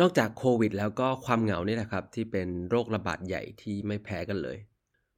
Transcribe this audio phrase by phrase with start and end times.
[0.00, 4.58] นอกจากโควิด แล้วก็ความเหงานี่แหละครับ ที่เป็นโรคระบาดใหญ่ที่ไม่แพ้กันเลย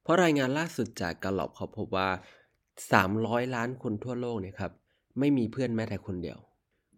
[0.03, 2.09] เพราะรายงานล่าสุดจากกาลอบเขาพบว่า
[2.81, 4.73] 300 ล้านคนทั่วโลกเนี่ยครับ
[5.19, 6.39] ไม่มีเพื่อนแม้แต่คนเดียว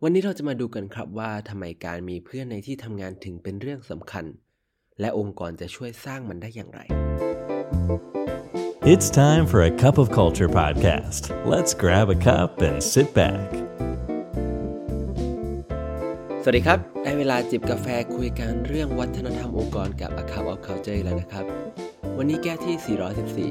[0.03, 4.25] วันนี้เราจะมาดูกันครับว่าทำไมการมีเพื่อนในที่ทำงานถึงเป็นเรื่องสำคัญ
[5.01, 6.81] และองค์กรจะช่วยสร้างมันได้อย่างไร
[8.93, 11.23] It's time for a cup of culture podcast.
[11.53, 13.74] Let's grab a cup and sit back.
[16.47, 17.87] สวัสดีครับ ได้เวลาจิบกาแฟ
[18.17, 21.45] คุยกันเรื่องวัฒนธรรมองค์กรกับ A Cup of Culture แล้วนะครับ
[22.19, 22.77] วันนี้แก้วที่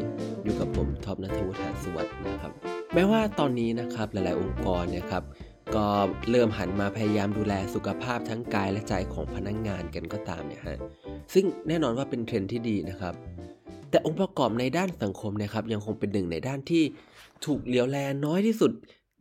[0.06, 2.52] 414 อยู่กับผมท็อปนัทวุฒิหาสวัสดิ์นะครับ
[2.94, 5.24] แม้ว่าตอนนี้นะครับหลาย ๆ องค์กรเนี่ยครับ
[5.76, 5.86] ก็
[6.30, 10.80] เริ่มหันมาพยายามดูแลสุขภาพทั้งกายและใจของพนักงานกันก็ตามเนี่ยฮะ
[11.34, 13.14] ซึ่งแน่นอนว่าเป็นเทรนด์ที่ดีนะครับ
[13.90, 16.84] แต่องค์ประกอบในด้านสังคมนะครับยังคงเป็นหนึ่งในด้านที่
[17.46, 18.72] ถูกเหลียวแลน้อยที่สุด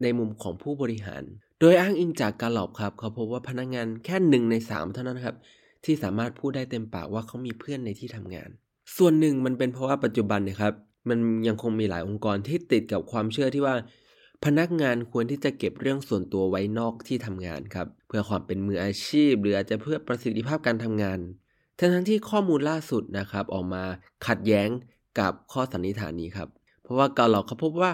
[0.02, 1.25] ในมุมของผู้บริหาร
[1.62, 5.37] ดยอ้างอิงจากการหลอบครับ เขาพบว่าพนักงานแค่หนึ่งในสามเท่านั้นครับ
[5.84, 8.48] ที่สามารถพูดได้เต็มปากว่าเขามีเพื่อนในที่ทำงาน
[8.97, 10.75] ส่วนหนึ่งมันเป็นเพราะว่าปัจจุบันเนี่ยครับ
[11.09, 13.75] มันยังคงมีหลายองค์กรที่ติดกับความเชื่อที่ว่า
[14.45, 21.19] พนักงานควรที่จะเก็บเรื่องส่วนตัวไว้นอกที่ทำงานครับ เพื่อความเป็นมืออาชีพ หรืออาจจะเพื่อประสิทธิภาพการทำงาน
[21.79, 23.83] ทั้งที่ข้อมูลล่าสุดนะครับออกมา
[24.27, 24.69] ขัดแย้ง
[25.19, 26.48] กับข้อสันนิษฐานนี้ครับ
[26.83, 27.92] เพราะว่าการหลอกเขาพบว่า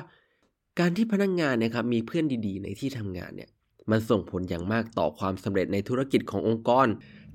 [0.81, 3.51] การที่พนักงานนะครับมีเพื่อนดีๆ ในที่ทำงานเนี่ย
[3.91, 6.87] มันส่งผลอย่างมากต่อความสำเร็จในธุรกิจขององค์กร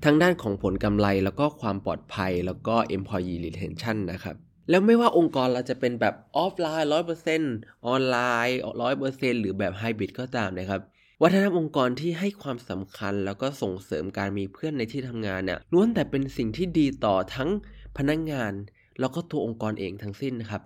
[0.04, 4.36] ทั้งด้านของผลกำไรแล้วก็ความปลอดภัยแล้วก็ employee retention นะครับ
[4.70, 7.54] แล้วไม่ว่าองค์กรเราจะเป็นแบบออฟไลน์ร้อยเปอร์เซ็นต์
[7.86, 10.80] ออนไลน์ร้อยเปอร์เซ็นต์หรือแบบไฮบริดก็ตามนะครับ
[11.22, 17.50] วัฒนธรรมองค์กรที่ให้ความสำคัญแล้วก็ส่งเสริมการมีเพื่อนในที่ทำงานเนี่ยล้วนแต่เป็นสิ่งที่ดีต่อทั้ง
[17.98, 18.52] พนักงงาน
[19.00, 20.62] แล้วก็ตัวองค์กรเองทั้งสิ้นนะครับ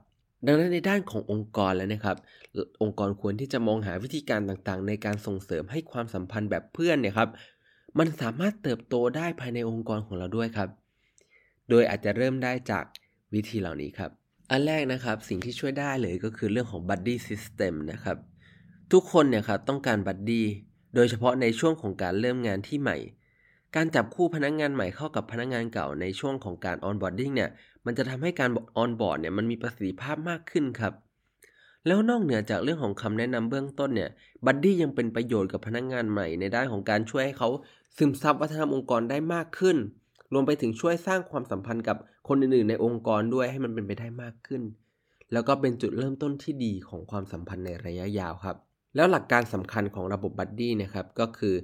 [0.47, 2.17] ดังนั้นในด้านขององค์กรแล้วนะครับ
[2.83, 7.29] องค์กรควรที่จะมองหาวิธีการต่างๆ ในการส่งเสริมให้ความสัมพันธ์แบบเพื่อนเนี่ยครับ
[7.99, 10.69] มันสามารถเติบโตได้ภายในองค์กรของเราด้วยครับ
[11.71, 12.85] โดยอาจจะเริ่มได้จาก
[13.35, 14.11] วิธีเหล่านี้ครับ
[14.51, 18.17] อันแรกนะครับสิ่งที่ช่วยได้เลยก็คือเรื่องของ buddy system นะครับ
[18.93, 20.43] ทุกคนเนี่ยครับต้องการ buddy
[20.95, 22.97] โดยเฉพาะในช่วงของการเริ่มงานที่ใหม่
[23.77, 27.51] การจับคู่พนักงงานใหม่เข้ากับพนักงงานเก่าในช่วงของการ onboarding เนี่ย
[27.87, 30.93] มันจะทำให้การออนบอร์ดเนี่ยมันมีประสิทธิภาพมากขึ้นครับ
[31.87, 34.11] แล้วนอกเหนือจากเรื่องของคำแนะนำเบื้องต้นเนี่ย
[34.47, 37.49] บัดดี้ยังเป็นประโยชน์กับพนักงงานใหม่ในด้านของการช่วยให้เขา
[37.97, 39.77] ซึมซับวัฒนธรรมองค์กรได้มากขึ้น
[40.33, 41.97] รวมไปถึงช่วยสร้างความสัมพันธ์กับ
[42.29, 44.63] คนอื่นๆ ในองค์กรด้วยให้มันเป็นไปได้มากขึ้น
[45.33, 48.57] แล้วก็เป็นจุดเริ่มต้นที่ดีของความสัมพันธ์ในระยะยาวครับ
[48.97, 51.55] แล้วหลักการสำคัญของระบบ buddy นะครับก็คือ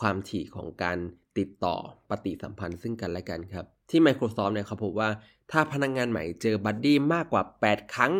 [0.00, 0.98] ความถี่ของการ
[1.38, 1.76] ติดต่อ
[2.10, 5.10] ปฏิสัมพันธ์ซึ่งกันและกันครับ ที่ Microsoft เนี่ยเขาพบว่า
[5.50, 8.12] ถ้าพนักงานใหม่เจอ buddy มากกว่า 8 ครั้ง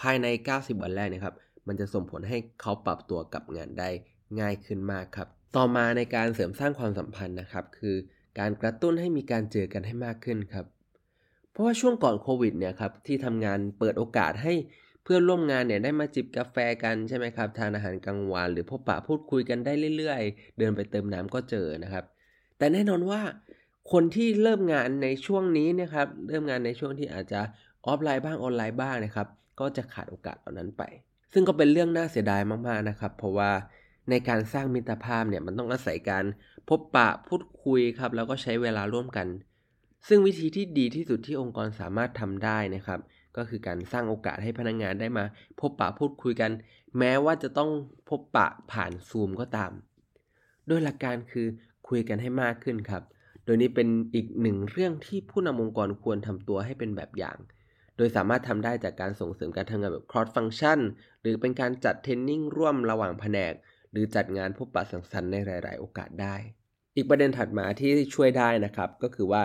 [0.00, 1.34] ภายใน 90 วันแรกนะครับ
[1.66, 3.90] มันจะส่งผลให้เขาปรับตัวกับงานได้
[4.40, 7.96] ง่ายขึ้นมากครับ ต่อมาในการเสริมสร้างความสัมพันธ์นะครับ คือ
[8.38, 10.66] การกระตุ้นให้มีการเจอกันให้มากขึ้นครับ
[11.50, 14.52] เพราะว่าช่วงก่อนโควิดเนี่ยครับที่ทำงานเปิดโอกาสให้
[15.04, 22.04] เพื่อนร่วมงานเนี่ยได้มาจิบกาแฟกันใช่ไหมครับ ทานอาหารกลางวันหรือพบปะพูดคุยกันได้เรื่อย ๆ เดินไปเติมน้ำก็เจอนะครับ
[22.60, 23.20] แต่แน่นอนว่า
[23.92, 27.40] คนที่เริ่มงานในช่วงนี้นะครับ เริ่มงานในช่วงที่อาจจะ
[27.86, 29.28] ออฟไลน์บ้างออนไลน์บ้างนะครับ
[29.60, 30.82] ก็จะขาดโอกาสเหล่านั้นไป
[31.32, 33.50] ซึ่งก็เป็นเรื่องน่าเสียดายมากๆนะครับ เพราะว่า
[34.10, 36.24] ในการสร้างมิตรภาพเนี่ยมันต้องอาศัยการ
[36.68, 39.26] พบปะพูดคุยครับ แล้วก็ใช้เวลาร่วมกัน
[40.08, 43.00] ซึ่งวิธีที่ดีที่สุดที่องค์กรสามารถทำได้นะครับ
[43.36, 45.24] ก็คือการสร้างโอกาสให้พนักงงานได้มา
[45.60, 46.50] พบปะพูดคุยกัน
[46.98, 47.70] แม้ว่าจะต้อง
[48.08, 49.72] พบปะผ่านซูมก็ตาม
[50.66, 51.46] โดยหลักการคือ
[51.88, 53.02] คุยกันให้มากขึ้นครับ
[53.44, 57.36] โดยนี้เป็นอีกหนึ่งเรื่องที่ผู้นำองค์กรควรทำตัวให้เป็นแบบอย่าง
[57.96, 60.80] โดยสามารถทำได้จากการส่งเสริมการทำงานแบบ cross function
[61.20, 63.52] หรือเป็นการจัดเทรนนิ่งร่วมระหว่างแผนก
[63.92, 66.34] หรือจัดงานพบปะสังสรรค์ในหลาย ๆ โอกาสได้
[66.96, 69.42] อีกประเด็นถัดมาที่ช่วยได้นะครับก็คือว่า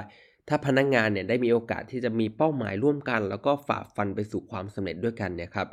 [0.47, 5.67] ถ้าพนักงงานเนี่ยได้มีโอกาสที่จะมีเป้าหมายร่วมกัน แล้วก็ฝ่าฟันไปสู่ความสำเร็จด้วยกันเนี่ยครับ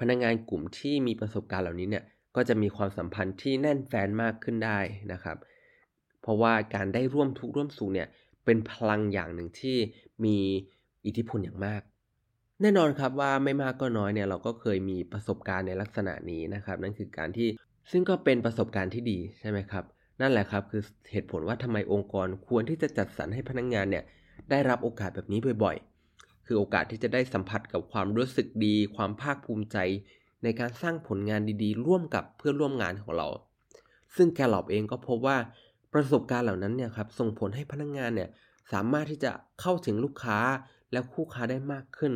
[0.00, 2.04] พนักงงานกลุ่มที่มีประสบการณ์เหล่านี้เนี่ย
[2.36, 4.78] ก็จะมีความสัมพันธ์ที่แน่นแฟนมากขึ้นได้
[5.12, 5.36] นะครับ
[6.22, 8.08] เพราะว่าการได้ร่วมทุกร่วมสุขเนี่ย
[8.44, 9.76] เป็นพลังอย่างหนึ่งที่
[10.24, 10.36] มี
[11.06, 11.82] อิทธิพลอย่างมาก
[12.62, 17.48] แน่นอนครับว่าไม่มากก็น้อยเนี่ยเราก็เคยมีประสบการณ์ในลักษณะนี้นะครับ นั่นคือการที่
[17.90, 19.84] ซึ่งก็เป็นประสบการณ์ที่ดีใช่ไหมครับ
[20.20, 20.82] นั่นแหละครับคือ
[21.12, 24.04] เหตุผลว่าทำไมองค์กรควรที่จะจัดสรรให้พนักงงานเนี่ย
[24.50, 29.76] ได้รับโอกาสแบบนี้บ่อยๆ คือโอกาสที่จะได้สัมผัสกับความรู้สึกดี ความภาคภูมิใจ
[30.42, 33.28] ในการสร้างผลงานดีๆ ร่วมกับเพื่อนร่วมงานของเรา
[34.16, 35.36] ซึ่งแกลอบเองก็พบว่า
[35.94, 38.28] ประสบการณ์เหล่านั้นเนี่ยครับส่งผลให้พนักงงานเนี่ย
[38.72, 40.38] สามารถที่จะเข้าถึงลูกค้า
[40.92, 42.12] และคู่ค้าได้มากขึ้น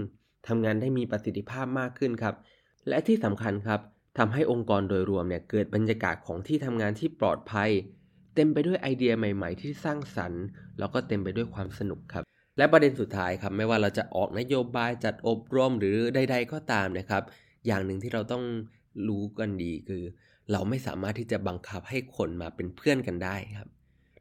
[0.49, 2.35] ทำงานได้มีประสิทธิภาพมากขึ้นครับ
[2.88, 3.81] และที่สำคัญครับ
[4.19, 7.71] ทำให้องค์กรโดยรวมเนี่ยเกิดบรรยากาศของที่ทำงานที่ปลอดภัย
[8.35, 10.43] เต็มไปด้วยไอเดียใหม่ ๆ ที่สร้างสรรค์
[10.79, 12.25] แล้วก็เต็มไปด้วยความสนุกครับ
[12.59, 17.23] และประเด็นสุดท้ายครับไม่ว่าเราจะออกนโยบายจัดอบรมหรือใด ๆ ก็ตามนะครับ
[17.67, 18.44] อย่างหนึ่งที่เราต้อง
[19.09, 20.03] รู้กันดีคือ
[20.52, 23.69] เราไม่สามารถที่จะบังคับให้คนมาเป็นเพื่อนกันได้ครับ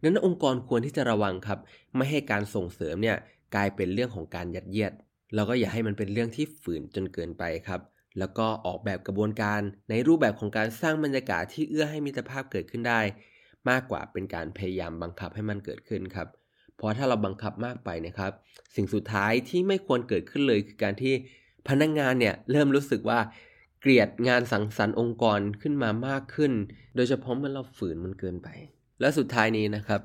[0.03, 1.59] นั้นองค์กรควรที่จะระวังครับ
[1.95, 3.17] ไม่ให้การส่งเสริมเนี่ย
[3.55, 4.93] กลายเป็นเรื่องของการยัดเยียด
[5.35, 7.81] แล้วก็อย่าให้มันเป็นเรื่องที่ฝืนจนเกินไปครับ
[8.19, 13.01] แล้วก็ออกแบบกระบวนการในรูปแบบของการสร้างบรรยากาศที่เอื้อให้มิตรภาพเกิดขึ้นได้
[13.69, 16.27] มากกว่าเป็นการพยายามบังคับให้มันเกิดขึ้นครับ
[16.75, 18.31] เพราะถ้าเราบังคับมากไปนะครับ
[18.75, 21.13] สิ่งสุดท้ายที่ไม่ควรเกิดขึ้นเลยคือการที่
[21.67, 23.19] พนักงงานเนี่ยเริ่มรู้สึกว่า
[23.85, 26.53] เกลียดงานสังสรรค์องค์กรขึ้นมามากขึ้น
[26.95, 28.49] โดยเฉพาะเมื่อเราฝืนมันเกินไป
[28.99, 30.01] และสุดท้ายนี้นะครับ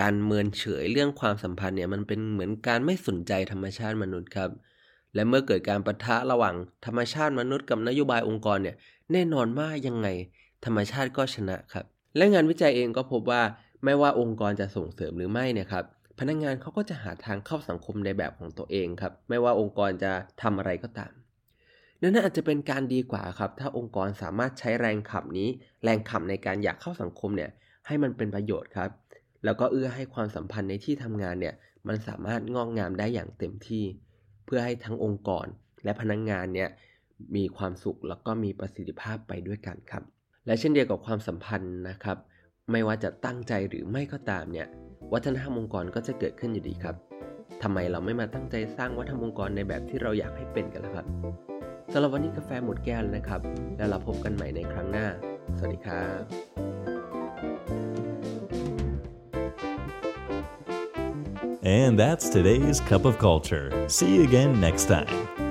[0.00, 4.50] การเมินเฉยเรื่องความสัมพันธ์เนี่ยมันเป็นเหมือนการไม่สนใจธรรมชาติมนุษย์ครับ
[5.14, 6.54] และเมื่อเกิดการประทะระหว่าง
[6.86, 8.76] ธรรมชาติมนุษย์กับนโยบายองค์กรเนี่ย
[9.12, 10.08] แน่นอนว่ายังไง
[10.64, 11.84] ธรรมชาติก็ชนะครับ
[12.16, 13.42] และงานวิจัยเองก็พบว่า
[13.84, 15.84] ไม่ว่าองค์กรจะส่งเสริมหรือไม่เนี่ยครับ
[16.18, 20.12] พนักงงานเขาก็จะหาทางเข้าสังคมในแบบของตัวเองครับ ไม่ว่าองค์กรจะ
[20.42, 21.12] ทำอะไรก็ตาม
[22.02, 25.48] นั่นอาจจะเป็นการดีกว่าครับถ้าองค์กรสามารถใช้แรงขับนี้
[25.84, 27.50] แรงขับในการอยากเข้าสังคมเนี่ย
[27.86, 28.90] ให้มันเป็นประโยชน์ครับ
[29.44, 31.54] แล้วก็เอื้อให้ความสัมพันธ์ในที่ทำงานเนี่ย
[31.86, 33.84] มันสามารถงอกงามได้อย่างเต็มที่
[34.44, 35.46] เพื่อให้ทั้งองค์กร
[35.84, 36.68] และพนักงงานเนี่ย
[37.36, 40.02] มีความสุขแล้วก็มีประสิทธิภาพไปด้วยกันครับ
[40.46, 42.16] และเช่นเดียวกับความสัมพันธ์นะครับ
[42.70, 44.66] ไม่ว่าจะตั้งใจหรือไม่ก็ตามเนี่ย
[45.12, 46.96] วัฒนธรรมองค์กรก็จะเกิดขึ้นอยู่ดีครับ
[47.62, 51.06] ทำไมเราไม่มาตั้งใจสร้างวัฒนธรรมองค์กรในแบบที่เราอยากให้เป็นกันล่ะครับ
[51.92, 53.40] สำหรับวันนี้กาแฟหมดแก้วแล้วนะครับ
[53.76, 55.06] แล้วเราพบกันใหม่ในครั้งหน้า
[55.58, 56.22] สวัสดีครับ
[61.62, 63.66] And that's today's Cup of Culture.
[63.88, 65.49] See you again next time.